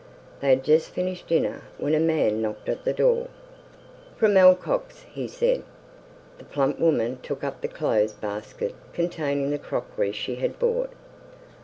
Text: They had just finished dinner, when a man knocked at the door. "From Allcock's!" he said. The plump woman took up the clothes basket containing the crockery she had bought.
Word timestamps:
They 0.39 0.49
had 0.49 0.63
just 0.63 0.89
finished 0.89 1.27
dinner, 1.27 1.61
when 1.77 1.93
a 1.93 1.99
man 1.99 2.41
knocked 2.41 2.67
at 2.69 2.85
the 2.85 2.91
door. 2.91 3.27
"From 4.17 4.35
Allcock's!" 4.35 5.05
he 5.13 5.27
said. 5.27 5.61
The 6.39 6.43
plump 6.43 6.79
woman 6.79 7.19
took 7.21 7.43
up 7.43 7.61
the 7.61 7.67
clothes 7.67 8.13
basket 8.13 8.73
containing 8.93 9.51
the 9.51 9.59
crockery 9.59 10.11
she 10.11 10.37
had 10.37 10.57
bought. 10.57 10.89